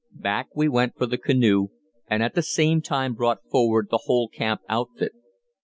[0.19, 1.67] Back we went for the canoe,
[2.07, 5.11] and at the same time brought forward the whole camp outfit.